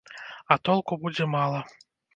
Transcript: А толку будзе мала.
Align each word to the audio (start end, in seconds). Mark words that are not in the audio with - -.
А 0.55 0.57
толку 0.69 0.99
будзе 1.05 1.31
мала. 1.39 1.65